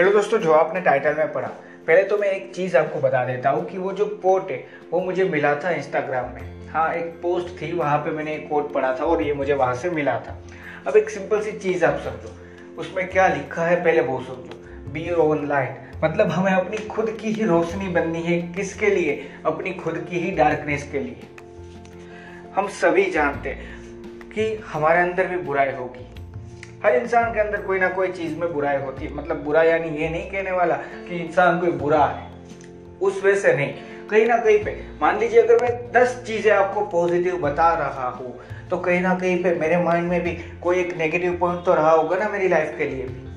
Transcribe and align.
Hello 0.00 0.12
दोस्तों 0.12 0.38
जो 0.38 0.52
आपने 0.52 0.80
टाइटल 0.80 1.14
में 1.14 1.32
पढ़ा, 1.32 1.48
पहले 1.86 2.02
तो 2.02 2.16
मैं 2.18 2.28
एक 2.28 2.54
चीज़ 2.54 2.76
आपको 2.76 3.00
बता 3.00 3.24
देता 3.24 3.50
हूँ 3.50 3.64
कि 3.64 3.78
वो 3.78 3.92
जो 3.92 4.04
कोट 4.22 4.50
है, 4.50 4.56
वो 4.90 5.00
मुझे 5.00 5.24
मिला 5.24 5.54
था 5.54 5.70
इंस्टाग्राम 5.70 6.30
में। 6.34 6.68
हाँ 6.68 6.94
एक 6.94 7.06
पोस्ट 7.22 7.48
थी, 7.62 7.72
वहाँ 7.72 7.98
पे 7.98 8.10
मैंने 8.10 8.34
एक 8.34 8.48
कोट 8.48 8.72
पढ़ा 8.72 8.94
था 9.00 9.04
और 9.04 9.22
ये 9.22 9.32
मुझे 9.32 9.54
वहाँ 9.54 9.74
से 9.74 9.90
मिला 9.90 10.18
था। 10.18 10.38
अब 10.86 10.96
एक 10.96 11.10
सिंपल 11.10 11.40
सी 11.40 11.52
चीज़ 11.52 11.84
आप 11.84 12.00
समझो, 12.04 12.34
उसमें 12.78 13.08
क्या 13.08 13.26
लिखा 13.28 13.64
है 13.64 13.76
पहले 13.84 14.00
वो 14.00 14.18
समझो 14.20 14.90
बी 14.92 15.10
ओन 15.10 15.46
लाइट 15.48 16.04
मतलब 16.04 16.30
हमें 16.30 16.52
अपनी 16.52 16.76
खुद 16.86 17.16
की 17.20 17.32
ही 17.32 17.44
रोशनी 17.44 17.88
बननी 17.88 18.22
है, 18.22 18.40
किसके 18.52 18.86
लिए? 18.86 19.30
अपनी 19.46 19.74
खुद 19.74 20.06
की 20.10 20.18
ही 20.18 20.30
डार्कनेस 20.30 20.88
के 20.92 20.98
लिए। 20.98 21.28
हम 22.54 22.68
सभी 22.80 23.10
जानते 23.10 23.50
हैं 23.50 24.30
कि 24.30 24.54
हमारे 24.66 25.00
अंदर 25.00 25.26
भी 25.26 25.36
बुराई 25.36 25.72
होगी। 25.72 26.06
हर 26.84 26.94
इंसान 26.94 27.32
के 27.34 27.40
अंदर 27.40 27.62
कोई 27.62 27.78
ना 27.78 27.88
कोई 27.88 28.08
चीज़ 28.08 28.38
में 28.38 28.52
बुराई 28.52 28.76
होती 28.76 29.04
है। 29.04 29.14
मतलब 29.14 29.42
बुरा 29.44 29.62
यानी 29.62 29.88
ये 29.96 30.08
नहीं 30.08 30.30
कहने 30.30 30.52
वाला 30.52 30.74
कि 30.74 31.16
इंसान 31.16 31.60
कोई 31.60 31.70
बुरा 31.70 32.04
है। 32.04 32.28
उस 33.02 33.22
वजह 33.24 33.34
से 33.34 33.52
नहीं। 33.54 33.72
कहीं 34.10 34.26
ना 34.26 34.36
कहीं 34.36 34.58
पे, 34.64 34.70
मान 35.02 35.18
लीजिए 35.18 35.40
अगर 35.40 35.62
मैं 35.62 35.70
दस 35.92 36.22
चीज़ें 36.26 36.50
आपको 36.52 36.80
पॉजिटिव 36.86 37.36
बता 37.38 37.68
रहा 37.74 38.08
हूँ 38.08 38.38
तो 38.70 38.78
कहीं 38.78 39.00
ना 39.00 39.14
कहीं 39.14 39.42
पे 39.42 39.54
मेरे 39.54 39.76
माइंड 39.76 40.08
में 40.08 40.22
भी 40.22 40.32
कोई 40.62 40.78
एक 40.78 40.96
नेगेटिव 40.96 41.36
पॉइंट 41.40 41.64
तो 41.64 41.74
रहा 41.74 41.90
होगा 41.90 42.16
ना 42.16 42.28
मेरी 42.28 42.48
लाइफ 42.48 42.74
के 42.78 42.84
लिए 42.84 43.04
भी। 43.04 43.28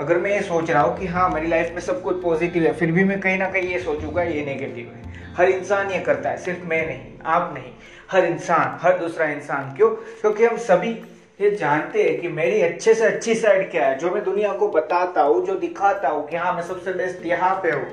अगर 0.00 0.18
मैं 0.18 0.30
ये 0.30 0.40
सोच 0.42 0.70
रहा 0.70 0.82
हूँ 0.82 0.96
कि 0.98 1.06
हाँ 1.06 1.28
मेरी 1.30 1.46
लाइफ 1.46 1.70
में 1.74 1.80
सब 1.80 2.02
कुछ 2.02 2.22
पॉजिटिव 2.22 2.62
है, 2.62 2.72
फिर 2.72 2.92
भी 2.92 3.04
मैं 3.04 3.20
कहीं 3.20 3.38
ना 3.38 3.48
कहीं 3.50 3.62
ये 3.62 3.78
सोचूँगा, 3.78 4.22
ये 4.22 4.44
नेगेटिव 4.44 4.92
है। 4.94 5.34
हर 5.36 5.48
इंसान 5.48 5.90
ये 5.90 5.98
करता 5.98 6.30
है, 6.30 6.36
सिर्फ़ 6.36 6.64
मैं 6.64 6.86
नहीं, 6.86 7.18
आप 7.26 7.52
नहीं। 7.54 7.72
हर 8.10 8.24
इंसान, 8.24 8.78
हर 8.82 8.98
दूसरा 8.98 9.26
इंसान। 9.26 9.74
क्यों? 9.76 9.90
क्योंकि 9.90 10.44
हम 10.44 10.56
सभी 10.56 10.92
ये 11.40 11.50
जानते 11.50 12.02
हैं 12.02 12.20
कि 12.20 12.28
मेरी 12.28 12.60
अच्छे 12.62 12.92
से 12.94 13.04
अच्छी 13.06 13.34
साइड 13.34 13.70
क्या 13.70 13.86
है। 13.86 13.96
जो 13.98 14.10
मैं 14.10 14.22
दुनिया 14.24 14.52
को 14.52 14.68
बताता 14.68 15.22
हूँ, 15.22 15.44
जो 15.46 15.54
दिखाता 15.54 16.08
हूँ 16.08 16.26
कि 16.28 16.36
हाँ 16.36 16.52
मैं 16.54 16.62
सबसे 16.62 16.92
बेस्ट 16.92 17.26
यहाँ 17.26 17.54
पे 17.62 17.70
हूँ, 17.70 17.86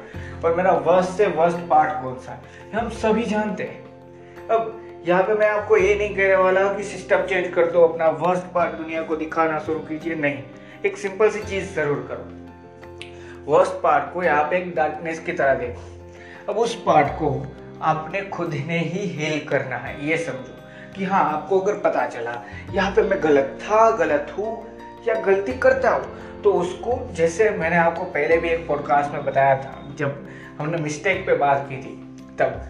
और 0.43 0.55
मेरा 0.55 0.71
वर्स्ट 0.85 1.11
से 1.11 1.25
वर्स्ट 1.29 1.57
पार्ट 1.69 2.01
कौन 2.03 2.15
सा 2.19 2.31
है 2.31 2.71
हम 2.73 2.89
सभी 2.91 3.25
जानते 3.25 3.63
हैं। 3.63 4.47
अब 4.49 5.03
यहाँ 5.07 5.23
पे 5.23 5.33
मैं 5.33 5.49
आपको 5.49 5.77
ये 5.77 5.95
नहीं 5.95 6.15
कहने 6.15 6.35
वाला 6.35 6.61
कि 6.73 6.83
सिस्टम 6.83 7.25
चेंज 7.25 7.53
कर 7.53 7.71
दो, 7.71 7.81
अपना 7.81 8.07
वर्स्ट 8.21 8.53
पार्ट 8.53 8.75
दुनिया 8.75 9.01
को 9.01 9.15
दिखाना 9.15 9.59
शुरू 9.59 9.79
कीजिए। 9.81 10.15
नहीं, 10.15 10.43
एक 10.85 10.97
सिंपल 10.97 11.29
सी 11.29 11.43
चीज़ 11.43 11.73
ज़रूर 11.75 12.07
करो। 12.09 13.51
वर्स्ट 13.51 13.81
पार्ट 13.83 14.13
को 14.13 14.23
यहाँ 14.23 14.43
पे 14.43 14.57
एक 14.57 14.73
डार्कनेस 14.75 15.19
की 15.19 15.31
तरह 15.33 15.53
देखो। 15.55 16.51
अब 16.51 16.57
उस 16.57 16.81
पार्ट 16.85 17.07
को 17.19 17.35
आपने 17.83 18.21
खुद 18.29 18.53
ने 18.67 18.79
ही 18.79 19.07
हेल 19.09 19.47
करना 19.47 19.77
है, 19.77 19.95
ये 20.07 20.17
समझो। 20.17 20.61
कि 20.95 21.05
हाँ 21.05 21.23
आपको 21.33 21.59
अगर 21.59 21.79
पता 21.79 22.05
चला, 22.05 22.41
यहाँ 22.73 22.91
पे 22.91 23.01
मैं 23.01 23.23
गलत 23.23 23.57
था, 23.61 23.89
गलत 23.91 24.35
हूँ, 24.37 24.51
या 25.07 25.15
गलती 25.15 25.53
करता 25.53 25.89
हूँ 25.89 26.41
तो 26.41 26.53
उसको, 26.53 27.13
जैसे 27.13 27.49
मैंने 27.49 27.75
आपको 27.75 28.03
पहले 28.03 28.37
भी 28.37 28.49
एक 28.49 28.67
पॉडकास्ट 28.67 29.11
में 29.11 29.25
बताया 29.25 29.55
था, 29.55 29.93
जब 29.97 30.27
हमने 30.59 30.77
मिस्टेक 30.77 31.25
पे 31.25 31.35
बात 31.35 31.65
की 31.69 31.77
थी, 31.77 31.95
तब, 32.39 32.61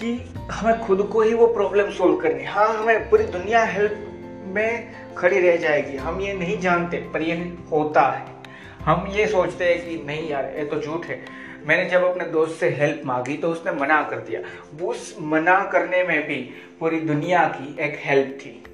कि 0.00 0.32
हमें 0.50 0.80
खुद 0.80 1.02
को 1.12 1.22
ही 1.22 1.34
वो 1.34 1.46
प्रॉब्लम 1.46 1.90
सोल्व 1.90 2.16
करनी 2.16 2.44
हाँ। 2.44 2.68
हमें 2.74 3.10
पूरी 3.10 3.24
दुनिया 3.24 3.64
हेल्प 3.64 4.10
में 4.46 4.92
खड़ी 5.16 5.40
रह 5.40 5.56
जाएगी, 5.56 5.96
हम 5.96 6.20
ये 6.20 6.32
नहीं 6.32 6.58
जानते, 6.60 6.96
पर 6.96 7.22
ये 7.22 7.34
होता 7.70 8.02
है। 8.02 8.26
हम 8.84 9.06
ये 9.10 9.26
सोचते 9.26 9.64
हैं 9.64 9.84
कि 9.84 10.04
नहीं 10.06 10.28
यार, 10.28 10.44
ये 10.44 10.64
तो 10.64 10.80
झूठ 10.80 11.06
है। 11.06 11.20
मैंने 11.64 11.90
जब 11.90 12.04
अपने 12.04 12.24
दोस्त 12.24 12.60
से 12.60 12.68
हेल्प 12.70 13.02
मांगी 13.04 13.36
तो 13.36 13.50
उसने 13.50 13.72
मना 13.72 14.02
कर 14.02 14.16
दिया। 14.16 14.40
उस 14.86 15.16
मना 15.20 15.58
करने 15.64 16.02
में 16.04 16.26
भी 16.26 16.36
पूरी 16.80 17.00
दुनिया 17.00 17.44
की 17.48 17.76
एक 17.80 17.98
हेल्प 18.00 18.38
थी। 18.40 18.64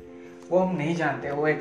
वो 0.51 0.59
हम 0.59 0.77
नहीं 0.77 0.95
जानते, 0.97 1.31
वो 1.31 1.49
एक 1.49 1.61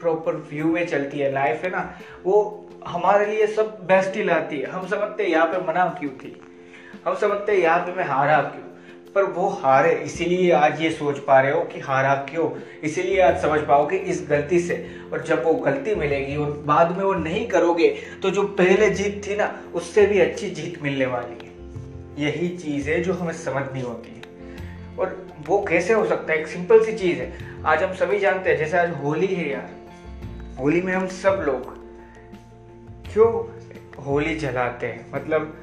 प्रॉपर 0.00 0.34
व्यू 0.50 0.64
में 0.64 0.86
चलती 0.86 1.18
है 1.18 1.32
लाइफ 1.32 1.64
है 1.64 1.70
ना? 1.70 1.98
वो 2.24 2.64
हमारे 2.86 3.26
लिए 3.26 3.46
सब 3.46 3.78
बेस्ट 3.86 4.16
ही 4.16 4.24
लाती 4.24 4.58
है। 4.58 4.66
हम 4.66 4.86
समझते 4.86 5.24
यहाँ 5.24 5.46
पे 5.46 5.66
मना 5.66 5.96
क्यों 6.00 6.10
थी? 6.10 6.40
हम 7.04 7.14
समझते 7.14 7.54
यहाँ 7.54 7.78
पे 7.78 7.92
मैं 7.92 8.04
हारा 8.04 8.42
क्यों? 8.42 8.64
पर 9.14 9.22
वो 9.24 9.48
हारे, 9.48 9.92
इसीलिए 9.94 10.50
आज 10.52 10.80
ये 10.82 10.90
सोच 10.90 11.18
पा 11.18 11.40
रहे 11.40 11.52
हो 11.52 11.60
कि 11.62 11.80
हारा 11.80 12.14
क्यों? 12.30 12.50
इसीलिए 12.82 13.20
आज 13.20 13.40
समझ 13.42 13.60
पाओगे 13.60 13.96
इस 13.96 14.24
गलती 14.30 14.60
से, 14.60 14.86
और 15.12 15.22
जब 15.22 15.44
वो 15.44 15.52
गलती 15.54 15.94
मिलेगी 15.94 16.36
और 16.36 16.50
बाद 16.66 16.96
में 16.96 17.04
वो 17.04 17.12
नहीं 17.14 17.46
करोगे 17.48 17.88
तो 18.22 18.30
जो 18.30 18.42
पहले 18.42 18.90
जीत 18.90 19.22
थी 19.26 19.36
ना, 19.36 19.60
उससे 19.74 20.06
भी 20.06 20.18
अच्छी 20.18 20.50
जीत 20.50 20.82
मिलने 20.82 21.06
वाली 21.06 21.38
है। 21.42 21.48
यही 22.24 22.48
चीज़ 22.48 22.90
है 22.90 23.00
जो 23.02 23.12
हमें 23.12 23.32
समझनी 23.32 23.80
होती 23.80 24.10
है। 24.10 24.96
और 24.98 25.26
वो 25.46 25.64
कैसे 25.68 25.92
हो 25.92 26.04
सकता 26.04 26.32
है? 26.32 26.38
एक 26.40 26.46
सिंपल 26.46 26.84
सी 26.84 26.92
चीज़ 26.92 27.18
है। 27.18 27.32
आज 27.66 27.82
हम 27.82 27.94
सभी 27.94 28.18
जानते 28.18 28.50
हैं, 28.50 28.56
जैसे 28.56 28.78
आज 28.78 28.90
होली 29.04 29.26
है 29.26 29.50
यार। 29.50 29.70
होली 30.58 30.80
में 30.82 30.92
हम 30.92 31.06
सब 31.06 31.42
लोग 31.46 31.76
क्यों 33.12 33.30
होली 34.04 34.34
जलाते 34.34 34.86
हैं? 34.86 35.06
मतलब 35.14 35.56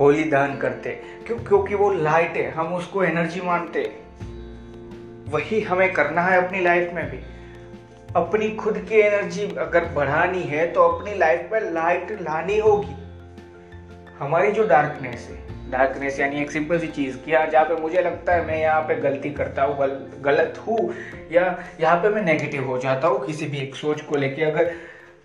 होली 0.00 0.24
दान 0.24 0.56
करते। 0.56 0.90
क्यों 1.26 1.38
क्योंकि 1.38 1.74
वो 1.74 1.90
लाइट 1.92 2.36
है 2.36 2.50
हम 2.50 2.74
उसको 2.74 3.04
एनर्जी 3.04 3.40
मानते। 3.40 3.82
वही 5.30 5.60
हमें 5.60 5.92
करना 5.92 6.22
है 6.22 6.46
अपनी 6.46 6.60
लाइफ 6.60 6.92
में 6.94 7.04
भी। 7.10 7.18
अपनी 8.16 8.50
खुद 8.50 8.78
की 8.88 9.00
एनर्जी 9.00 9.46
अगर 9.58 9.84
बढ़ानी 9.94 10.42
है 10.42 10.66
तो 10.72 10.82
अपनी 10.82 11.14
लाइफ 11.18 11.48
में 11.52 11.70
लाइट 11.72 12.12
लानी 12.22 12.58
होगी। 12.58 12.94
हमारी 14.18 14.52
जो 14.52 14.66
डार्कनेस 14.66 15.28
है 15.30 15.46
डार्कनेस 15.70 16.18
यानी 16.20 16.40
एक 16.40 16.50
सिंपल 16.50 16.78
सी 16.78 16.86
चीज़ 16.88 17.16
कि 17.16 17.30
जहाँ 17.30 17.64
पे 17.64 17.74
मुझे 17.74 18.02
लगता 18.02 18.34
है 18.34 18.46
मैं 18.46 18.58
यहाँ 18.60 18.80
पे 18.82 18.94
गलती 19.00 19.30
करता 19.30 19.62
हूँ 19.62 19.76
गल, 19.78 19.90
गलत 20.20 20.62
हूँ 20.66 20.94
या 21.32 21.42
यहाँ 21.80 21.96
पे 21.96 22.08
मैं 22.08 22.22
नेगेटिव 22.22 22.64
हो 22.66 22.78
जाता 22.78 23.08
हूँ 23.08 23.26
किसी 23.26 23.46
भी 23.46 23.58
एक 23.58 23.74
सोच 23.74 24.00
को 24.00 24.16
लेके। 24.16 24.42
अगर 24.42 24.72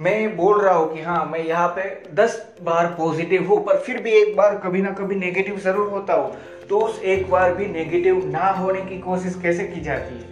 मैं 0.04 0.36
बोल 0.38 0.62
रहा 0.62 0.74
हूँ 0.74 0.94
कि 0.94 1.02
हाँ 1.02 1.26
मैं 1.26 1.40
यहाँ 1.40 1.68
पे 1.68 1.84
दस 2.14 2.36
बार 2.64 2.86
पॉजिटिव 2.88 3.48
हूँ, 3.48 3.58
पर 3.66 3.78
फिर 3.78 4.02
भी 4.02 4.12
एक 4.12 4.36
बार 4.36 4.58
कभी 4.58 4.82
ना 4.82 4.92
कभी 4.92 5.16
नेगेटिव 5.16 5.58
ज़रूर 5.58 5.90
होता 5.90 6.14
हूँ। 6.14 6.34
तो 6.70 6.80
उस 6.80 7.00
एक 7.04 7.30
बार 7.30 7.54
भी 7.54 7.68
नेगेटिव 7.68 8.26
ना 8.26 8.50
होने 8.50 8.82
की 8.82 8.98
कोशिश 9.00 9.38
कैसे 9.42 9.64
की 9.64 9.82
जाती 9.82 10.16
है? 10.16 10.26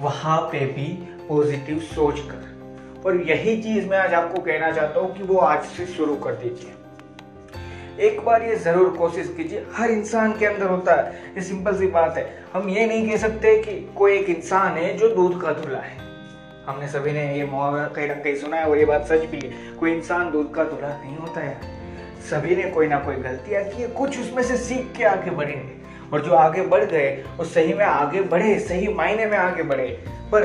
वहाँ 0.00 0.40
पे 0.42 0.64
भी 0.66 0.86
पॉजिटिव 1.28 1.78
सोच 1.94 2.20
कर। 2.20 3.02
और 3.06 3.20
यही 3.20 3.56
चीज़ 3.62 3.86
मैं 3.88 3.98
आज 3.98 4.14
आपको 4.14 4.40
कहना 4.40 4.70
चाहता 4.72 5.00
हूँ 5.00 5.14
कि 5.16 5.22
वो 5.22 5.38
आज 5.38 5.62
से 5.66 5.86
शुरू 5.86 6.16
कर 6.16 6.34
दीजिए। 6.34 8.06
एक 8.06 8.20
बार 8.24 8.42
ये 8.42 8.56
ज़रूर 8.56 8.88
कोशिश 8.96 9.34
कीजिए। 9.36 9.66
हर 9.74 9.90
इंसान 9.90 10.32
के 10.38 10.46
अंदर 10.46 10.66
होता 10.66 10.94
है। 10.94 11.12
ये 11.36 11.42
सिंपल 11.42 11.76
सी 11.78 11.86
बात 11.88 12.16
है। 12.16 12.26
हम 12.52 12.68
ये 12.68 12.86
नहीं 12.86 13.08
कह 13.10 13.16
सकते 13.18 13.56
कि 13.62 13.80
कोई 13.96 14.16
एक 14.16 14.30
इंसान 14.30 14.76
है 14.76 14.96
जो 14.96 15.08
दूध 15.08 15.40
का 15.42 15.52
धुला 15.52 15.78
है। 15.78 16.03
हमने 16.66 16.88
सभी 16.88 17.12
ने 17.12 17.38
ये 17.38 17.44
मुहावरा 17.44 17.88
कहीं 17.88 18.08
ना 18.08 18.14
कहीं 18.14 18.34
सुना 18.34 18.56
है 18.56 18.64
और 18.64 18.78
ये 18.78 18.84
बात 18.84 19.06
सच 19.06 19.20
भी 19.20 19.40
है। 19.40 19.72
कोई 19.72 19.92
इंसान 19.92 20.30
दूध 20.30 20.54
का 20.54 20.64
धुला 20.64 21.00
नहीं 21.04 21.16
होता 21.16 21.40
है 21.40 21.60
सभी 22.20 22.56
ने 22.56 22.70
कोई 22.70 22.86
ना 22.86 22.98
कोई 22.98 23.14
गलतियाँ 23.14 23.64
की 23.64 23.92
कुछ 23.92 24.20
उसमें 24.20 24.42
से 24.42 24.56
सीख 24.56 24.92
के 24.96 25.04
आगे 25.04 25.30
बढ़ेंगे। 25.30 25.84
और 26.12 26.22
जो 26.22 26.32
आगे 26.32 26.62
बढ़ 26.62 26.84
गए, 26.84 27.24
वो 27.36 27.44
सही 27.44 27.74
में 27.74 27.84
आगे 27.84 28.22
बढ़े, 28.22 28.58
सही 28.58 28.88
मायने 28.88 29.26
में 29.26 29.38
आगे 29.38 29.62
बढ़े। 29.62 30.04
पर 30.32 30.44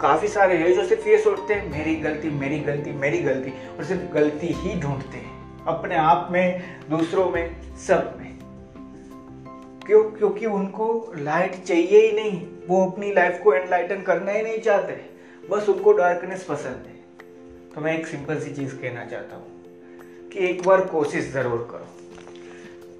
काफ़ी 0.00 0.28
सारे 0.28 0.56
हैं 0.56 0.74
जो 0.74 0.84
सिर्फ़ 0.84 1.08
ये 1.08 1.18
सोचते 1.18 1.54
हैं, 1.54 1.78
मेरी 1.78 1.94
गलती 1.94 2.30
मेरी 2.30 2.58
गलती 2.58 2.92
मेरी 2.92 3.18
गलती। 3.18 3.50
और 3.50 3.84
सिर्फ़ 3.84 4.14
गलती 4.14 4.46
ही 4.46 4.80
ढूंढते 4.80 5.16
हैं, 5.16 5.64
अपने 5.64 5.96
आप 5.96 6.28
में, 6.30 6.62
दूसरों 6.90 7.30
में, 7.30 7.76
सब 7.76 8.14
में। 8.18 8.38
क्यों? 9.86 10.04
क्योंकि 10.04 10.46
उनको 10.46 11.12
लाइट 11.16 11.64
चाहिए 11.64 12.06
ही 12.06 12.12
नहीं। 12.12 12.46
वो 12.68 12.90
अपनी 12.90 13.12
लाइफ 13.12 13.40
को 13.44 13.54
एनलाइटन 13.54 14.02
करना 14.02 14.32
ही 14.32 14.42
नहीं 14.42 14.58
चाहते। 14.58 15.17
बस 15.50 15.68
उनको 15.68 15.92
डार्कनेस 15.92 16.42
पसंद 16.44 16.86
है। 16.86 16.96
तो 17.74 17.80
मैं 17.80 17.98
एक 17.98 18.06
सिंपल 18.06 18.40
सी 18.40 18.50
चीज़ 18.54 18.74
कहना 18.74 19.04
चाहता 19.04 19.36
हूँ 19.36 20.30
कि 20.30 20.38
एक 20.40 20.62
बार 20.62 20.80
कोशिश 20.86 21.30
ज़रूर 21.32 21.68
करो। 21.70 21.86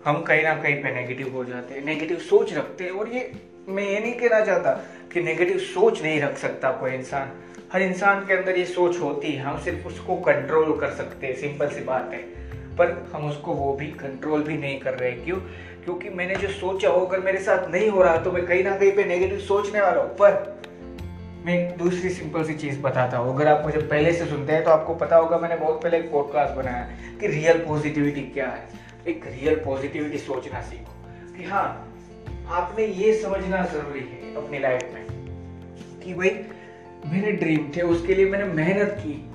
हम 0.04 0.22
कहीं 0.22 0.42
ना 0.42 0.54
कहीं 0.54 0.82
पे 0.82 0.94
नेगेटिव 0.94 1.34
हो 1.34 1.44
जाते 1.44 1.74
हैं 1.74 1.84
नेगेटिव 1.84 2.18
सोच 2.20 2.52
रखते 2.54 2.84
हैं, 2.84 2.90
और 2.90 3.08
ये 3.08 3.30
मैं 3.68 3.84
ये 3.84 3.98
नहीं 4.00 4.12
कहना 4.14 4.44
चाहता 4.44 4.72
कि 5.12 5.22
नेगेटिव 5.22 5.58
सोच 5.58 6.02
नहीं 6.02 6.20
रख 6.20 6.38
सकता 6.38 6.70
कोई 6.72 6.90
इंसान। 6.90 7.32
हर 7.72 7.82
इंसान 7.82 8.24
के 8.26 8.34
अंदर 8.34 8.58
ये 8.58 8.64
सोच 8.64 9.00
होती 9.00 9.32
है, 9.32 9.42
हम 9.42 9.58
सिर्फ़ 9.64 9.86
उसको 9.88 10.16
कंट्रोल 10.22 10.76
कर 10.78 10.90
सकते 10.94 11.26
हैं 11.26 11.34
सिंपल 11.36 11.68
सी 11.68 11.84
बात 11.84 12.10
है। 12.12 12.22
पर 12.76 12.90
हम 13.12 13.28
उसको 13.28 13.52
वो 13.54 13.72
भी 13.72 13.86
कंट्रोल 13.96 14.42
भी 14.42 14.56
नहीं 14.56 14.78
कर 14.80 14.94
रहे 14.94 15.12
क्यों? 15.14 15.36
क्योंकि 15.84 16.08
मैंने 16.10 16.34
जो 16.36 16.48
सोचा 16.50 16.88
हो 16.88 17.04
अगर 17.06 17.20
मेरे 17.20 17.38
साथ 17.38 17.68
नहीं 17.70 17.88
हो 17.88 18.02
रहा 18.02 18.16
तो 18.16 18.32
मैं 18.32 18.46
कहीं 18.46 18.64
ना 18.64 18.76
कहीं 18.76 18.92
पे 18.92 19.04
नेगेटिव 19.04 19.38
सोचने 19.40 19.80
वाला 19.80 20.02
हूँ। 20.02 20.14
पर 20.16 20.56
मैं 21.44 21.54
एक 21.54 21.76
दूसरी 21.78 22.10
सिंपल 22.10 22.44
सी 22.44 22.54
चीज़ 22.54 22.80
बताता 22.80 23.18
हूँ। 23.18 23.34
अगर 23.34 23.48
आप 23.48 23.64
मुझे 23.64 23.80
पहले 23.80 24.12
से 24.12 24.26
सुनते 24.26 24.52
हैं 24.52 24.64
तो 24.64 24.70
आपको 24.70 24.94
पता 24.94 25.16
होगा 25.16 25.38
मैंने 25.38 25.56
बहुत 25.56 25.82
पहले 25.82 25.98
एक 25.98 26.10
पॉडकास्ट 26.12 26.54
बनाया 26.54 26.88
कि 27.20 27.26
रियल 27.26 27.58
पॉजिटिविटी 27.58 28.20
क्या 28.20 28.46
है। 28.46 28.68
एक 29.08 29.26
रियल 29.26 29.54
पॉजिटिविटी 29.64 30.18
सोचना 30.18 30.60
सीखो 30.60 31.36
कि 31.36 31.44
हाँ 31.44 31.94
आपने 32.48 32.86
ये 32.86 33.12
समझना 33.22 33.64
ज़रूरी 33.64 34.00
है 34.00 34.34
अपनी 34.36 34.58
लाइफ 34.58 34.90
में 34.94 35.06
कि 36.04 36.14
भाई 36.14 36.30
मेरे 37.06 37.32
ड्रीम 37.32 37.70
थे, 37.76 37.80
उसके 37.80 38.14
लिए 38.14 38.26
मैंने 38.26 38.44
मेहनत 38.44 38.96
की। 38.98 39.27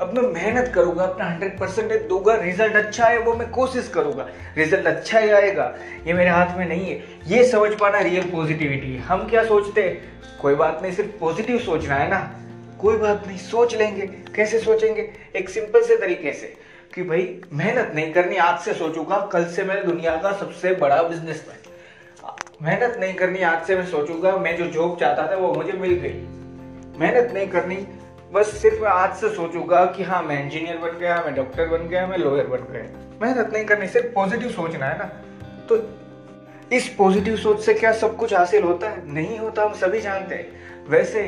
अब 0.00 0.14
मैं 0.14 0.22
मेहनत 0.22 0.72
करूँगा, 0.74 1.04
अपना 1.04 1.24
हंड्रेड 1.24 1.58
परसेंट 1.58 2.08
दूँगा 2.08 2.34
रिज़ल्ट 2.34 2.72
अच्छा 2.72 3.04
है 3.04 3.18
वो 3.18 3.34
मैं 3.34 3.50
कोशिश 3.50 3.88
करूँगा। 3.88 4.28
रिज़ल्ट 4.56 4.86
अच्छा 4.86 5.18
ही 5.18 5.30
आएगा, 5.30 5.74
ये 6.06 6.12
मेरे 6.12 6.30
हाथ 6.30 6.58
में 6.58 6.68
नहीं 6.68 6.90
है। 6.90 7.04
ये 7.26 7.48
समझ 7.48 7.72
पाना 7.78 7.98
रियल 7.98 8.30
पॉजिटिविटी 8.30 8.94
है। 8.94 9.00
हम 9.00 9.28
क्या 9.28 9.44
सोचते 9.44 9.82
हैं? 9.82 10.22
कोई 10.42 10.54
बात 10.54 10.78
नहीं, 10.82 10.92
सिर्फ़ 10.92 11.10
पॉजिटिव 11.20 11.58
सोचना 11.58 11.94
है 11.94 12.10
ना? 12.10 12.36
कोई 12.80 12.96
बात 12.96 13.24
नहीं, 13.26 13.38
सोच 13.38 13.74
लेंगे। 13.74 14.06
कैसे 14.06 14.58
सोचेंगे? 14.58 15.12
एक 15.36 15.48
सिंपल 15.48 15.82
से 15.82 15.96
तरीके 15.96 16.32
से। 16.32 16.56
कि 16.94 17.02
भाई, 17.02 17.40
मेहनत 17.52 17.92
नहीं 17.94 18.12
करनी, 18.12 18.36
आज 18.36 18.60
से 18.60 18.74
सोचूँगा, 18.74 19.28
कल 19.32 19.44
से 19.44 19.62
मैं 19.62 19.86
दुनिया 19.86 20.16
का 20.16 20.32
सबसे 20.32 20.74
बड़ा 20.74 21.02
बिजनेसमैन 21.02 21.66
मेहनत 22.62 22.96
नहीं 23.00 23.14
करनी, 23.14 23.42
आज 23.42 23.66
से 23.66 23.76
मैं 23.76 23.86
सोचूँगा, 23.86 24.36
मैं 24.36 24.56
जो 24.56 24.66
जॉब 24.66 25.00
चाहता 25.00 25.30
था, 25.30 25.36
वो 25.36 25.54
मुझे 25.54 25.72
मिल 25.72 25.92
गई। 25.92 26.12
मेहनत 27.00 27.30
नहीं 27.34 27.48
करनी 27.48 27.88
बस 28.32 28.46
सिर्फ़ 28.62 28.80
मैं 28.80 28.88
आज 28.88 29.14
से 29.16 29.28
सोचूँगा 29.28 29.84
कि 29.86 30.02
हाँ 30.02 30.22
मैं 30.22 30.42
इंजीनियर 30.44 30.76
बन 30.76 30.98
गया, 30.98 31.22
मैं 31.26 31.34
डॉक्टर 31.34 31.68
बन 31.68 31.86
गया, 31.88 32.06
मैं 32.06 32.18
लॉयर 32.18 32.46
बन 32.46 32.72
गया। 32.72 32.82
मेहनत 33.22 33.52
नहीं 33.52 33.64
करनी, 33.64 33.86
सिर्फ़ 33.86 34.06
पॉजिटिव 34.06 34.48
सोचना 34.48 34.86
है 34.86 34.98
ना। 34.98 35.04
तो 35.68 35.78
इस 36.72 36.88
पॉजिटिव 36.88 37.36
सोच 37.36 37.60
से 37.60 37.74
क्या 37.74 37.92
सब 37.92 38.16
कुछ 38.16 38.34
हासिल 38.34 38.62
होता 38.62 38.88
है? 38.88 39.12
नहीं 39.14 39.38
होता, 39.38 39.64
हम 39.64 39.72
सभी 39.72 40.00
जानते 40.00 40.34
हैं। 40.34 40.86
वैसे 40.88 41.22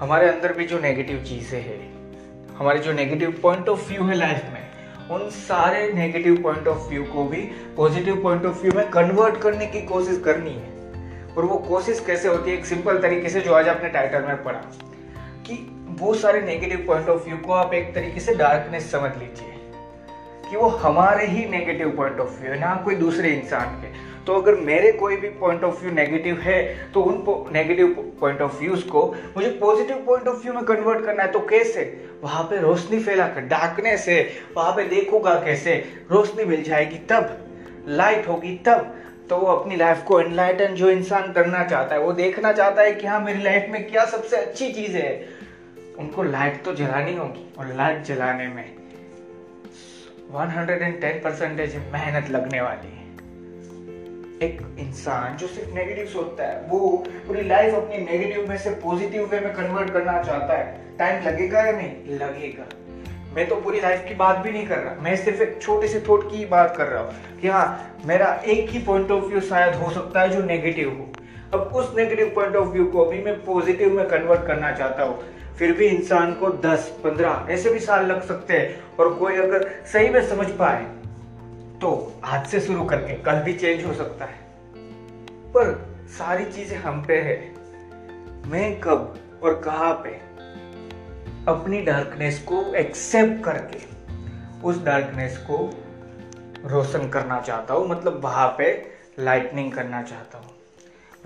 हमारे 0.00 0.28
अंदर 0.28 0.52
भी 0.52 0.64
जो 0.64 0.78
नेगेटिव 0.78 1.24
चीज़ें 1.24 1.60
है, 1.60 1.78
हमारे 2.56 2.78
जो 2.78 2.92
नेगेटिव 2.92 3.38
पॉइंट 3.42 3.68
ऑफ़ 3.68 3.88
व्यू 3.88 4.04
है 4.04 4.14
लाइफ 4.14 4.44
में, 4.52 4.62
उन 5.10 5.28
सारे 5.30 5.92
नेगेटिव 5.92 6.42
पॉइंट 6.42 6.68
ऑफ़ 6.68 6.88
व्यू 6.88 7.04
को 7.04 7.24
भी 7.24 7.42
पॉजिटिव 7.76 8.22
पॉइंट 8.22 8.46
ऑफ़ 8.46 8.62
व्यू 8.62 8.72
में 8.72 8.88
कन्वर्ट 8.90 9.36
करने 9.36 9.66
की 9.66 9.82
कोशिश 9.82 10.22
करनी 10.24 10.50
है। 10.50 10.72
और 11.34 11.44
वो 11.44 11.58
कोशिश 11.58 12.00
कैसे 12.00 12.28
होती 12.28 12.50
है? 12.50 12.58
एक 12.58 12.66
सिंपल 12.66 12.98
तरीके 12.98 13.28
से 13.28 13.40
जो 13.40 13.54
आज 13.54 13.68
आपने 13.68 13.88
टाइटल 13.88 14.22
में 14.22 14.42
पढ़ा, 14.44 14.60
कि 15.46 15.54
वो 15.94 16.12
सारे 16.14 16.40
नेगेटिव 16.40 16.84
पॉइंट 16.86 17.08
ऑफ़ 17.08 17.24
व्यू 17.24 17.36
को 17.36 17.52
आप 17.52 17.74
एक 17.74 17.94
तरीके 17.94 18.20
से 18.20 18.34
डार्कनेस 18.34 18.90
समझ 18.90 19.10
लीजिए 19.18 19.52
कि 20.50 20.56
वो 20.56 20.68
हमारे 20.76 21.26
ही 21.26 21.44
नेगेटिव 21.48 21.90
पॉइंट 21.90 22.20
ऑफ़ 22.20 22.40
व्यू 22.40 22.50
है, 22.52 22.58
ना 22.60 22.74
कोई 22.84 22.94
दूसरे 22.94 23.28
इंसान 23.28 23.80
के। 23.82 23.92
तो 24.24 24.34
अगर 24.34 24.54
मेरे 24.60 24.90
कोई 24.92 25.16
भी 25.16 25.28
पॉइंट 25.40 25.64
ऑफ़ 25.64 25.80
व्यू 25.82 25.92
नेगेटिव 25.92 26.40
है 26.40 26.90
तो 26.92 27.02
उन 27.02 27.52
नेगेटिव 27.52 27.94
पॉइंट 28.20 28.40
ऑफ़ 28.40 28.58
व्यूज़ 28.60 28.84
को 28.88 29.06
मुझे 29.36 29.50
पॉजिटिव 29.60 30.02
पॉइंट 30.06 30.28
ऑफ़ 30.28 30.42
व्यू 30.42 30.52
में 30.52 30.64
कन्वर्ट 30.64 31.04
करना 31.04 31.22
है 31.22 31.30
तो 31.32 31.40
कैसे? 31.40 31.84
वहाँ 32.22 32.42
पे 32.44 32.60
रोशनी 32.60 32.98
फैला 32.98 33.26
कर 33.28 33.40
डार्कनेस 33.46 34.08
है। 34.08 34.20
वहाँ 34.56 34.72
पे 34.72 34.84
देखूँगा 34.88 35.34
कैसे? 35.34 35.82
रोशनी 36.10 36.44
मिल 36.44 36.62
जाएगी 36.62 36.98
तब 37.10 37.84
लाइट 37.88 38.28
होगी 38.28 38.56
तब। 38.66 38.94
तो 39.30 39.36
वो 39.36 39.46
अपनी 39.46 39.76
लाइफ 39.76 40.02
को 40.02 40.20
एनलाइटन 40.20 40.74
जो 40.74 40.90
इंसान 40.90 41.32
करना 41.32 41.64
चाहता 41.64 41.94
है, 41.94 42.00
वो 42.00 42.12
देखना 42.12 42.52
चाहता 42.52 42.82
है 42.82 42.92
कि 42.94 43.06
हाँ 43.06 43.20
मेरी 43.20 43.42
लाइफ 43.42 43.66
में 43.70 43.86
क्या 43.88 44.04
सबसे 44.06 44.36
अच्छी 44.36 44.72
चीज़ 44.72 44.96
है। 44.96 45.33
उनको 45.98 46.22
लाइट 46.22 46.64
तो 46.64 46.74
जलानी 46.74 47.16
होगी 47.16 47.54
और 47.58 47.74
लाइट 47.74 48.02
जलाने 48.02 48.48
में 48.48 48.64
110 50.30 51.24
परसेंटेज 51.24 51.76
मेहनत 51.76 52.30
लगने 52.30 52.60
वाली 52.60 52.88
है। 52.88 53.04
एक 54.42 54.76
इंसान 54.78 55.36
जो 55.36 55.46
सिर्फ़ 55.46 55.74
नेगेटिव 55.74 56.06
सोचता 56.06 56.44
है, 56.44 56.66
वो 56.68 57.04
पूरी 57.08 57.42
लाइफ 57.42 57.74
अपनी 57.74 57.98
नेगेटिव 57.98 58.48
में 58.48 58.58
से 58.58 58.70
पॉजिटिव 58.70 59.26
वे 59.26 59.40
में 59.40 59.52
कन्वर्ट 59.52 59.90
करना 59.90 60.22
चाहता 60.22 60.58
है। 60.58 60.96
टाइम 60.98 61.24
लगेगा 61.24 61.60
या 61.60 61.72
नहीं? 61.72 62.18
लगेगा। 62.18 62.66
मैं 63.34 63.48
तो 63.48 63.56
पूरी 63.56 63.80
लाइफ 63.80 64.04
की 64.08 64.14
बात 64.14 64.38
भी 64.38 64.50
नहीं 64.50 64.66
कर 64.66 64.78
रहा। 64.78 64.94
मैं 64.94 65.16
सिर्फ़ 65.16 65.42
एक 65.42 65.62
छोटे 65.62 65.88
से 65.88 66.04
थॉट 66.08 66.30
की 66.30 66.46
बात 66.46 66.76
कर 66.76 66.86
रहा 66.86 67.02
हूँ 67.02 67.40
कि 67.40 67.48
हाँ 67.48 67.98
मेरा 68.04 68.42
एक 68.46 68.70
ही 68.70 68.78
पॉइंट 68.78 69.10
ऑफ़ 69.10 69.24
व्यू 69.24 69.40
शायद 69.40 69.74
हो 69.74 69.90
सकता 69.90 70.20
है 70.20 70.28
जो 70.28 70.42
नेगेटिव 70.42 70.88
हो। 70.90 71.12
अब 71.58 71.66
उस 71.66 71.96
नेगेटिव 71.96 72.32
पॉइंट 72.34 72.56
ऑफ़ 72.56 72.68
व्यू 72.68 72.84
को 72.84 73.04
भी 73.04 73.22
मैं 73.22 73.44
पॉजिटिव 73.44 73.92
में 73.92 74.08
कन्वर्ट 74.08 74.46
करना 74.46 74.72
चाहता 74.72 75.02
हूँ। 75.02 75.33
फिर 75.58 75.72
भी 75.72 75.86
इंसान 75.86 76.34
को 76.34 76.48
10, 76.48 76.90
15 77.04 77.46
ऐसे 77.50 77.70
भी 77.70 77.80
साल 77.80 78.06
लग 78.06 78.22
सकते 78.22 78.58
हैं 78.58 78.96
और 78.96 79.14
कोई 79.14 79.36
अगर 79.36 79.68
सही 79.92 80.08
में 80.08 80.28
समझ 80.28 80.46
पाए 80.50 80.84
तो 81.80 82.20
आज 82.24 82.46
से 82.46 82.60
शुरू 82.60 82.84
करके 82.84 83.14
कल 83.22 83.40
भी 83.42 83.52
चेंज 83.52 83.84
हो 83.84 83.94
सकता 83.94 84.24
है। 84.24 84.38
पर 85.52 85.72
सारी 86.18 86.44
चीज़ें 86.44 86.78
हम 86.78 87.04
पे 87.04 87.20
है। 87.20 87.36
मैं 88.46 88.80
कब 88.80 89.14
और 89.42 89.60
कहा 89.60 89.92
पे? 89.92 90.10
अपनी 91.48 91.80
डार्कनेस 91.82 92.38
को 92.38 92.62
एक्सेप्ट 92.74 93.44
करके 93.44 93.78
उस 94.64 94.84
डार्कनेस 94.84 95.38
को 95.38 95.58
रोशन 96.64 97.08
करना 97.08 97.40
चाहता 97.40 97.74
हूँ 97.74 97.88
मतलब 97.88 98.20
वहाँ 98.24 98.54
पे 98.58 98.72
लाइटनिंग 99.18 99.72
करना 99.72 100.02
चाहता 100.02 100.38
हूँ। 100.38 100.50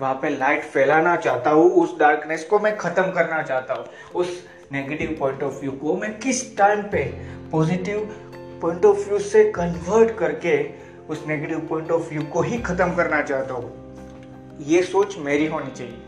वहाँ 0.01 0.13
पे 0.15 0.29
लाइट 0.29 0.63
फैलाना 0.63 1.15
चाहता 1.15 1.49
हूँ, 1.49 1.71
उस 1.71 1.97
डार्कनेस 1.99 2.43
को 2.43 2.59
मैं 2.59 2.75
खत्म 2.77 3.11
करना 3.11 3.41
चाहता 3.41 3.73
हूँ। 3.73 3.85
उस 4.15 4.47
नेगेटिव 4.71 5.15
पॉइंट 5.19 5.43
ऑफ़ 5.43 5.59
व्यू 5.61 5.71
को 5.71 5.95
मैं 5.97 6.19
किस 6.19 6.57
टाइम 6.57 6.81
पे 6.81 7.03
पॉजिटिव 7.51 7.99
पॉइंट 8.61 8.85
ऑफ़ 8.85 9.07
व्यू 9.09 9.19
से 9.19 9.43
कन्वर्ट 9.51 10.17
करके 10.17 10.55
उस 11.09 11.25
नेगेटिव 11.27 11.59
पॉइंट 11.59 11.91
ऑफ़ 11.91 12.09
व्यू 12.09 12.21
को 12.23 12.41
ही 12.41 12.57
खत्म 12.57 12.95
करना 12.95 13.21
चाहता 13.21 13.53
हूँ? 13.53 14.57
ये 14.59 14.81
सोच 14.83 15.17
मेरी 15.17 15.45
होनी 15.45 15.71
चाहिए। 15.71 16.01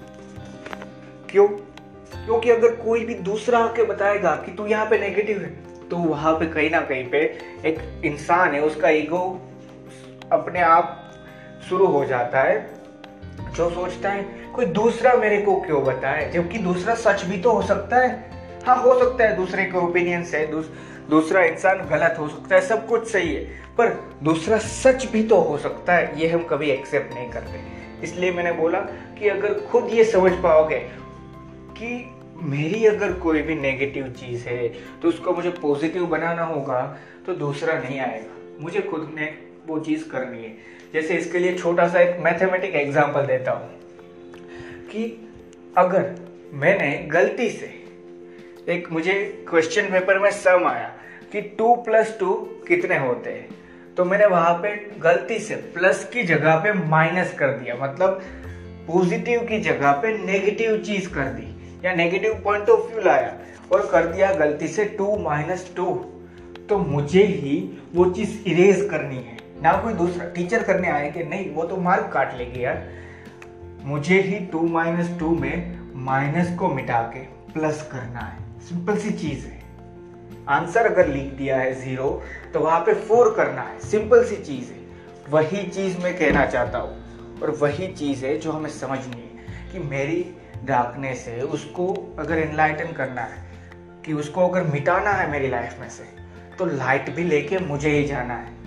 क्यों? 1.29 1.47
क्योंकि 1.47 2.49
अगर 2.49 2.75
कोई 2.75 3.05
भी 3.05 3.13
दूसरा 3.13 3.59
आके 3.59 3.83
बताएगा 3.83 4.35
कि 4.35 4.51
तू 4.51 4.65
यहाँ 4.67 4.85
पे 4.85 4.97
नेगेटिव 4.97 5.41
है 5.41 5.49
तो 5.89 5.97
वहाँ 5.97 6.33
पे 6.33 6.45
कहीं 6.45 6.69
ना 6.69 6.81
कहीं 6.81 7.09
पे 7.09 7.19
एक 7.65 8.01
इंसान 8.05 8.53
है, 8.53 8.61
उसका 8.61 8.89
ईगो 8.89 9.41
अपने 10.31 10.62
आप 10.62 10.98
शुरू 11.69 11.86
हो 11.86 12.05
जाता 12.05 12.41
है। 12.41 12.80
जो 13.55 13.70
सोचता 13.70 14.10
है 14.10 14.24
कोई 14.53 14.65
दूसरा 14.65 15.13
मेरे 15.13 15.38
को 15.38 15.55
क्यों 15.62 15.84
बताए? 15.84 16.29
जबकि 16.31 16.58
दूसरा 16.58 16.93
सच 16.96 17.24
भी 17.25 17.38
तो 17.38 17.51
हो 17.51 17.62
सकता 17.62 17.98
है। 17.98 18.63
हाँ 18.67 18.75
हो 18.77 18.98
सकता 19.00 19.24
है 19.24 19.36
दूसरे 19.36 19.65
के 19.65 19.77
ओपिनियन 19.77 20.24
से 20.24 20.46
दूस, 20.48 20.72
दूसरा 21.10 21.43
इंसान 21.43 21.77
गलत 21.89 22.15
हो 22.20 22.27
सकता 22.27 22.55
है 22.55 22.62
सब 22.62 22.88
कुछ 22.88 23.08
सही 23.08 23.34
है 23.36 23.43
पर 23.77 23.89
दूसरा 24.24 24.58
सच 24.58 25.05
भी 25.05 25.24
तो 25.24 25.39
हो 25.39 25.58
सकता 25.58 25.93
है 25.93 26.20
ये 26.20 26.27
हम 26.27 26.43
कभी 26.43 26.70
एक्सेप्ट 26.70 27.13
नहीं 27.13 27.29
करते। 27.31 27.60
इसलिए 28.03 28.31
मैंने 28.31 28.51
बोला 28.51 28.79
कि 29.20 29.29
अगर 29.29 29.53
खुद 29.72 29.89
ये 29.91 30.03
समझ 30.05 30.31
पाओगे 30.43 30.79
कि 31.77 32.17
मेरी 32.41 32.86
अगर 32.86 33.13
कोई 33.13 33.41
भी 33.41 33.55
नेगेटिव 33.55 34.08
चीज़ 34.20 34.48
है 34.48 34.67
तो 35.01 35.08
उसको 35.08 35.34
मुझे 35.34 35.50
पॉजिटिव 35.62 36.05
बनाना 36.05 36.43
होगा 36.43 36.81
तो 37.25 37.34
दूसरा 37.36 37.79
नहीं 37.79 38.00
आएगा। 38.00 38.60
मुझे 38.60 38.81
खुद 38.81 39.12
ने 39.15 39.34
वो 39.67 39.79
चीज़ 39.79 40.08
करनी 40.10 40.43
है। 40.43 40.55
जैसे 40.93 41.13
इसके 41.13 41.39
लिए 41.39 41.57
छोटा 41.57 41.88
सा 41.88 42.00
एक 42.00 42.19
मैथमेटिक 42.19 42.75
एग्ज़ाम्पल 42.75 43.25
देता 43.25 43.51
हूँ 43.51 43.69
कि 44.88 45.05
अगर 45.77 46.15
मैंने 46.53 46.91
गलती 47.12 47.50
से 47.50 47.74
एक 48.69 48.91
मुझे 48.91 49.13
क्वेश्चन 49.50 49.89
पेपर 49.91 50.19
में 50.19 50.29
सम 50.31 50.67
आया 50.67 50.88
कि 51.31 51.41
टू 51.57 51.74
प्लस 51.86 52.15
टू 52.19 52.33
कितने 52.67 52.98
होते 52.98 53.29
हैं 53.29 53.50
तो 53.95 54.05
मैंने 54.05 54.25
वहाँ 54.25 54.53
पे 54.53 54.75
गलती 55.00 55.39
से 55.39 55.55
प्लस 55.74 56.03
की 56.13 56.24
जगह 56.24 56.55
पे 56.55 56.74
माइनस 56.74 57.33
कर 57.33 57.57
दिया 57.57 57.75
मतलब 57.75 58.21
पॉजिटिव 58.88 59.41
की 59.41 59.60
जगह 59.60 59.91
पे 59.91 60.17
नेगेटिव 60.17 60.77
चीज़ 60.77 61.10
कर 61.10 61.25
दी, 61.29 61.48
या 61.86 61.93
नेगेटिव 61.95 62.41
पॉइंट 62.43 62.69
ऑफ़ 62.69 62.91
व्यू 62.91 63.03
लाया 63.05 63.38
और 63.71 63.86
कर 63.91 64.05
दिया 64.05 64.33
गलती 64.36 64.67
से 64.67 64.86
टू 64.98 65.15
माइनस 65.19 65.71
टू 65.75 65.93
तो 66.69 66.77
मुझे 66.77 67.24
ही 67.24 67.57
वो 67.95 68.10
चीज़ 68.12 68.38
इरेज 68.48 68.88
करनी 68.91 69.15
है। 69.15 69.38
ना 69.62 69.74
कोई 69.74 69.94
दूसरा 69.94 70.25
टीचर 70.25 70.63
करने 70.63 70.89
आए 70.89 71.12
कि 71.12 71.24
नहीं, 71.24 71.53
वो 71.53 71.63
तो 71.63 71.77
मार्क 71.77 72.12
काट 72.13 72.38
लेगी 72.38 72.63
यार। 72.63 72.89
मुझे 73.84 74.22
ही 74.22 74.46
टू 74.46 74.68
माइनस 74.68 75.20
टू 75.20 75.36
में 75.36 75.80
माइनस 75.96 76.60
को 76.60 76.68
मिटा 76.68 77.01
के 77.01 77.20
प्लस 77.53 77.89
करना 77.91 78.20
है। 78.20 78.60
सिंपल 78.60 78.98
सी 78.98 79.12
चीज़ 79.12 79.48
है। 79.48 79.62
आंसर 80.50 80.91
अगर 80.91 81.08
लिख 81.08 81.34
दिया 81.34 81.58
है 81.58 81.74
ज़ीरो 81.74 82.24
तो 82.53 82.60
वहाँ 82.60 82.80
पे 82.80 82.94
फोर 82.94 83.34
करना 83.38 83.62
है। 83.62 83.80
सिंपल 83.80 84.24
सी 84.24 84.36
चीज़ 84.36 84.72
है। 84.72 84.80
वही 85.30 85.63
चीज़ 85.63 85.98
मैं 85.98 86.18
कहना 86.18 86.46
चाहता 86.46 86.77
हूँ। 86.77 87.01
और 87.41 87.50
वही 87.50 87.88
चीज़ 87.88 88.25
है 88.25 88.38
जो 88.38 88.51
हमें 88.51 88.70
समझनी 88.70 89.22
है 89.22 89.74
कि 89.74 89.80
मेरी 89.80 90.36
डार्कनेस 90.65 91.25
है, 91.27 91.41
उसको 91.41 92.15
अगर 92.20 92.38
इनलाइटन 92.38 92.91
करना 92.91 93.22
है, 93.22 93.51
कि 94.06 94.13
उसको 94.13 94.48
अगर 94.48 94.63
मिटाना 94.63 95.10
है 95.10 95.32
मेरी 95.32 95.48
लाइफ 95.48 95.77
में 95.80 95.89
से 95.89 96.03
तो 96.58 96.65
लाइट 96.65 97.10
भी 97.10 97.24
लेके 97.24 97.60
मुझे 97.60 97.89
ही 97.89 98.08
जाना 98.08 98.34
है। 98.34 98.61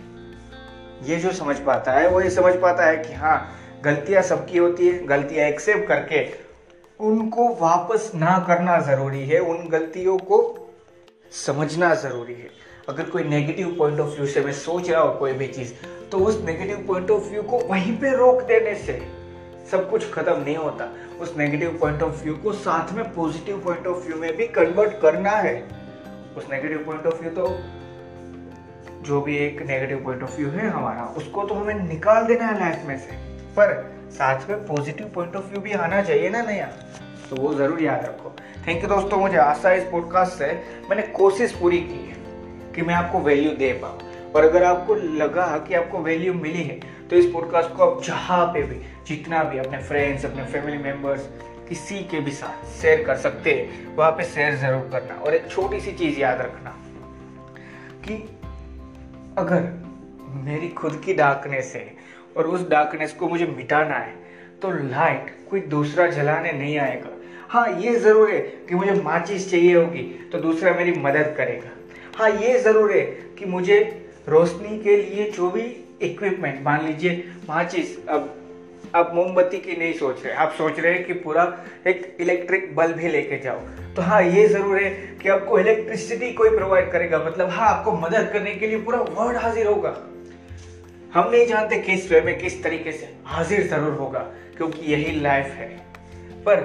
ये 1.05 1.17
जो 1.17 1.33
समझ 1.33 1.57
पाता 1.59 1.93
है, 1.93 2.09
वो 2.09 2.21
ये 2.21 2.31
समझ 2.31 2.55
पाता 2.55 2.87
है 2.87 2.97
कि 2.97 3.15
हाँ 3.15 3.37
गलतियाँ 3.85 4.23
सबकी 4.23 4.59
होती 4.59 4.89
है, 4.89 5.07
गलतियाँ 5.07 5.47
एक्सेप्ट 5.49 5.87
करके 5.89 6.27
उनको 7.01 7.49
वापस 7.57 8.11
ना 8.15 8.39
करना 8.47 8.79
ज़रूरी 8.83 9.25
है, 9.27 9.39
उन 9.41 9.69
गलतियों 9.69 10.17
को 10.19 10.39
समझना 11.33 11.95
ज़रूरी 11.95 12.35
है। 12.35 12.49
अगर 12.89 13.11
कोई 13.11 13.25
नेगेटिव 13.25 13.75
पॉइंट 13.79 14.01
ऑफ़ 14.01 14.15
व्यू 14.17 14.27
से 14.27 14.41
मैं 14.41 14.53
सोच 14.53 14.91
रहा 14.91 15.03
हूँ 15.03 15.19
कोई 15.19 15.33
भी 15.33 15.47
चीज़ 15.49 15.73
तो 16.11 16.19
उस 16.19 16.41
नेगेटिव 16.45 16.85
पॉइंट 16.89 17.11
ऑफ़ 17.11 17.29
व्यू 17.31 17.43
को 17.43 17.59
वहीं 17.69 17.97
पे 17.99 18.17
रोक 18.17 18.43
देने 18.43 18.75
से 18.75 19.01
सब 19.71 19.89
कुछ 19.91 20.13
खत्म 20.13 20.41
नहीं 20.41 20.57
होता। 20.57 20.89
उस 21.21 21.37
नेगेटिव 21.37 21.79
पॉइंट 21.81 22.03
ऑफ़ 22.03 22.23
व्यू 22.23 22.35
को 22.37 22.53
साथ 22.53 22.93
में 22.93 23.05
पॉजिटिव 23.15 23.61
पॉइंट 23.65 23.87
ऑफ़ 23.87 24.07
व्यू 24.07 24.17
में 24.17 24.37
भी 24.37 24.47
कन्वर्ट 24.49 25.01
करना 25.03 25.31
है। 25.31 25.57
उस 26.37 26.49
नेगेटिव 26.51 26.83
पॉइंट 26.87 27.07
ऑफ़ 27.07 27.21
व्यू 27.21 27.31
तो 27.31 27.47
जो 29.05 29.21
भी 29.21 29.37
एक 29.37 29.63
नेगेटिव 29.63 30.03
पॉइंट 30.05 30.23
ऑफ़ 30.23 30.37
व्यू 30.37 30.49
है 30.51 30.69
हमारा, 30.69 31.05
उसको 31.17 31.45
तो 31.45 31.55
हमें 31.55 31.75
निकाल 31.83 32.25
देना 32.27 32.47
है 32.47 32.59
लाइफ 32.61 32.87
में 32.87 32.99
से। 32.99 33.17
पर 33.57 33.73
साथ 34.13 34.49
में 34.51 34.67
पॉजिटिव 34.67 35.11
पॉइंट 35.15 35.37
ऑफ़ 35.37 35.45
व्यू 35.45 35.61
भी 35.61 35.73
आना 35.75 36.03
चाहिए 36.03 36.29
ना 36.31 36.43
नया? 36.43 36.67
तो 37.31 37.37
वो 37.37 37.53
ज़रूर 37.55 37.83
याद 37.83 38.05
रखो। 38.05 38.35
थैंक 38.67 38.83
यू 38.83 38.89
दोस्तों, 38.89 39.19
मुझे 39.19 39.37
आशा 39.37 39.69
है 39.69 39.79
इस 39.79 39.91
पॉडकास्ट 39.91 40.39
से 40.39 40.53
मैंने 40.91 41.03
कोशिश 41.13 41.53
पूरी 41.53 41.79
की 41.81 42.05
है 42.07 42.73
कि 42.75 42.83
मैं 42.83 42.95
आपको 42.95 43.21
वैल्यू 43.21 43.51
दे 43.57 43.73
पाऊँ। 43.83 44.33
और 44.33 44.45
अगर 44.45 44.65
आपको 44.65 44.95
लगा 44.95 45.47
कि 45.59 45.75
आपको 45.75 45.99
वैल्यू 46.01 46.35
मिली 46.35 46.63
है 46.63 46.79
तो 47.11 47.17
इस 47.17 47.27
पॉडकास्ट 47.33 47.75
को 47.77 47.85
आप 47.85 48.03
जहाँ 48.03 48.45
पे 48.47 48.63
भी, 48.63 48.81
जितना 49.07 49.43
भी 49.45 49.59
अपने 49.59 49.79
फ्रेंड्स 49.81 50.25
अपने 50.25 50.45
फैमिली 50.45 50.79
मेंबर्स 50.79 51.29
किसी 51.69 51.99
के 52.05 52.21
भी 52.21 52.31
साथ 52.33 52.65
शेयर 52.81 53.05
कर 53.05 53.17
सकते 53.17 53.53
हैं, 53.53 53.97
वहाँ 53.97 54.11
पे 54.13 54.25
शेयर 54.25 54.57
ज़रूर 54.57 54.89
करना। 54.93 55.15
और 55.17 55.35
एक 55.35 55.49
छोटी 55.51 55.81
सी 55.81 55.93
चीज़ 55.93 56.19
याद 56.21 56.41
रखना 56.41 56.71
कि 58.05 58.17
अगर 59.39 59.63
मेरी 60.45 60.69
खुद 60.71 61.01
की 61.05 61.15
डार्कनेस 61.15 61.73
है 61.77 61.87
और 62.37 62.47
उस 62.47 62.69
डार्कनेस 62.69 63.13
को 63.13 63.29
मुझे 63.29 63.47
मिटाना 63.47 63.95
है 63.95 64.13
तो 64.63 64.71
लाइट 64.71 65.35
कोई 65.51 65.61
दूसरा 65.61 66.07
जलाने 66.09 66.53
नहीं 66.53 66.77
आएगा। 66.79 67.11
हाँ 67.49 67.67
ये 67.81 67.95
ज़रूर 67.97 68.31
है 68.31 68.39
कि 68.69 68.75
मुझे 68.75 68.93
माचिस 69.03 69.51
चाहिए 69.51 69.75
होगी 69.75 70.03
तो 70.33 70.39
दूसरा 70.39 70.75
मेरी 70.75 70.93
मदद 71.01 71.35
करेगा। 71.37 71.71
हाँ 72.17 72.31
ये 72.33 72.59
ज़रूर 72.59 72.93
है 72.93 73.03
कि 73.39 73.47
मुझे 73.47 73.81
रोशनी 74.29 74.79
के 74.79 74.97
लिए 74.97 75.31
जो 75.31 75.51
भी 75.51 75.63
इक्विपमेंट 76.03 76.65
मान 76.65 76.87
लीजिए 76.87 77.33
माचिस 77.49 78.07
अब 78.09 78.35
आप 78.95 79.11
मोमबत्ती 79.15 79.59
की 79.59 79.77
नहीं 79.77 79.93
सोच 79.93 80.25
रहे। 80.25 80.35
आप 80.35 80.53
सोच 80.59 80.79
रहे 80.81 80.93
हैं 80.93 81.05
कि 81.05 81.13
पूरा 81.15 81.45
एक 81.87 82.17
इलेक्ट्रिक 82.21 82.75
बल्ब 82.77 82.99
ही 82.99 83.09
लेके 83.09 83.39
जाओ। 83.39 83.59
तो 83.97 84.03
हाँ 84.03 84.23
ये 84.23 84.47
ज़रूर 84.49 84.79
है 84.79 84.91
कि 85.23 85.29
आपको 85.29 85.59
इलेक्ट्रिसिटी 85.59 86.33
कोई 86.33 86.51
प्रोवाइड 86.51 86.91
करेगा। 86.93 87.19
मतलब 87.19 87.49
हाँ 87.51 87.69
आपको 87.69 87.93
मदद 87.93 88.31
करने 88.33 88.55
के 88.55 88.67
लिए 88.67 88.79
पूरा 88.81 88.99
वर्ल्ड 89.01 89.39
हाजिर 89.39 89.67
होगा। 89.67 89.97
हम 91.15 91.31
नहीं 91.31 91.47
जानते 91.47 91.79
किस 91.79 92.11
वे 92.13 92.21
में 92.21 92.39
किस 92.39 92.63
तरीके 92.63 92.93
से 92.93 93.15
हाजिर 93.27 93.67
ज़रूर 93.67 93.93
होगा, 93.93 94.19
क्योंकि 94.57 94.93
यही 94.93 95.21
लाइफ 95.21 95.47
है। 95.47 95.69
पर 96.47 96.65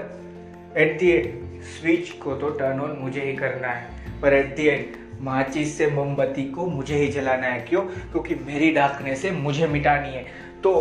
एट 0.77 0.97
दी 0.99 1.11
एंड 1.11 1.61
स्विच 1.63 2.09
को 2.23 2.35
तो 2.35 2.49
टर्न 2.49 2.79
ऑन 2.79 2.97
मुझे 3.01 3.21
ही 3.21 3.35
करना 3.35 3.67
है। 3.67 4.21
पर 4.21 4.33
एट 4.33 4.55
दी 4.55 4.67
एंड 4.67 4.95
माचिस 5.21 5.77
से 5.77 5.87
मोमबत्ती 5.87 6.43
को 6.43 6.65
मुझे 6.67 6.95
ही 6.95 7.07
जलाना 7.07 7.47
है। 7.47 7.59
क्यों? 7.61 7.81
क्योंकि 7.81 8.35
मेरी 8.47 8.71
डार्कनेस 8.71 9.21
से 9.21 9.31
मुझे 9.31 9.67
मिटानी 9.67 10.09
है। 10.09 10.25
तो 10.63 10.71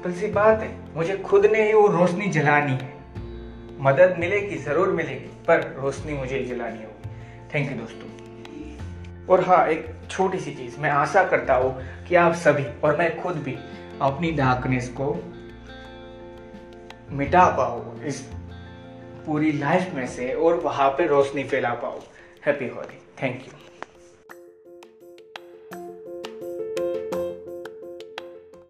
सिंपल 0.00 0.12
सी 0.18 0.26
बात 0.32 0.60
है, 0.60 0.68
मुझे 0.94 1.16
खुद 1.20 1.46
ने 1.46 1.62
ही 1.62 1.72
वो 1.72 1.86
रोशनी 1.88 2.26
जलानी 2.32 2.72
है। 2.72 2.92
मदद 3.80 4.14
मिलेगी, 4.18 4.56
ज़रूर 4.58 4.88
मिलेगी, 4.90 5.28
पर 5.46 5.60
रोशनी 5.78 6.12
मुझे 6.12 6.38
जलानी 6.44 6.78
होगी। 6.78 7.10
थैंक 7.54 7.70
यू 7.70 7.76
दोस्तों। 7.78 9.26
और 9.28 9.44
हाँ 9.44 9.66
एक 9.68 9.84
छोटी 10.10 10.38
सी 10.38 10.54
चीज़, 10.54 10.78
मैं 10.80 10.90
आशा 10.90 11.24
करता 11.24 11.54
हूँ 11.54 11.74
कि 12.08 12.14
आप 12.16 12.34
सभी 12.36 12.64
और 12.84 12.96
मैं 12.98 13.10
खुद 13.22 13.42
भी 13.44 13.56
अपनी 14.02 14.30
डार्कनेस 14.32 14.88
को 15.00 15.12
मिटा 17.12 17.44
पाओ 17.56 17.96
इस 18.02 18.20
पूरी 19.26 19.52
लाइफ 19.52 19.94
में 19.94 20.06
से, 20.08 20.32
और 20.32 20.60
वहाँ 20.60 20.90
पे 20.90 21.06
रोशनी 21.06 21.44
फैला 21.44 21.74
पाओ 21.76 22.00
हैप्पी 22.46 22.68
होली 22.68 23.02
थैंक 23.22 23.46
यू 23.46 23.52